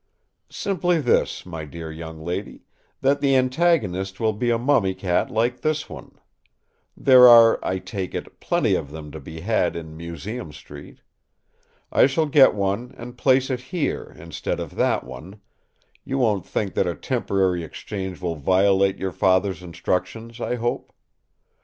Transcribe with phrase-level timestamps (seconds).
[0.49, 2.63] "Simply this, my dear young lady,
[3.01, 6.17] that the antagonist will be a mummy cat like this one.
[6.97, 11.01] There are, I take it, plenty of them to be had in Museum Street.
[11.91, 16.87] I shall get one and place it here instead of that one—you won't think that
[16.87, 20.91] a temporary exchange will violate your Father's instructions, I hope.